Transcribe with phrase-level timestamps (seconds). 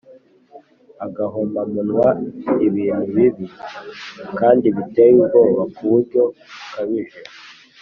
[1.05, 2.07] agahomamunwa:
[2.67, 3.45] ibintu bibi
[4.39, 7.19] kandi biteye ubwoba ku buryo bukabije